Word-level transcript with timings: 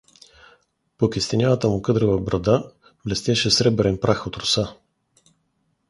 По 0.97 1.09
кестенявата 1.09 1.69
му 1.69 1.81
къдрава 1.81 2.21
брада 2.21 2.71
блестеше 3.05 3.51
сребърен 3.51 3.97
прах 3.99 4.27
от 4.27 4.37
роса. 4.37 4.69